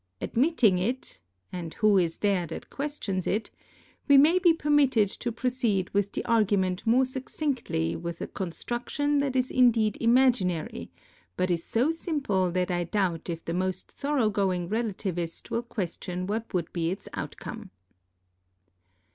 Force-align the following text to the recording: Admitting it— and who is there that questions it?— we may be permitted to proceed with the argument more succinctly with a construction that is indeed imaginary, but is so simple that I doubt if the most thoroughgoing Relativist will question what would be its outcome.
Admitting 0.19 0.79
it— 0.79 1.21
and 1.53 1.75
who 1.75 1.95
is 1.95 2.17
there 2.17 2.47
that 2.47 2.71
questions 2.71 3.27
it?— 3.27 3.51
we 4.07 4.17
may 4.17 4.39
be 4.39 4.51
permitted 4.51 5.07
to 5.07 5.31
proceed 5.31 5.91
with 5.91 6.11
the 6.11 6.25
argument 6.25 6.87
more 6.87 7.05
succinctly 7.05 7.95
with 7.95 8.19
a 8.19 8.25
construction 8.25 9.19
that 9.19 9.35
is 9.35 9.51
indeed 9.51 9.99
imaginary, 10.01 10.91
but 11.37 11.51
is 11.51 11.63
so 11.63 11.91
simple 11.91 12.49
that 12.51 12.71
I 12.71 12.85
doubt 12.85 13.29
if 13.29 13.45
the 13.45 13.53
most 13.53 13.91
thoroughgoing 13.91 14.69
Relativist 14.69 15.51
will 15.51 15.61
question 15.61 16.25
what 16.25 16.51
would 16.51 16.73
be 16.73 16.89
its 16.89 17.07
outcome. 17.13 17.69